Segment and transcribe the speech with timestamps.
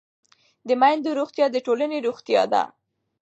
[0.67, 2.63] د میندو روغتیا د ټولنې روغتیا ده.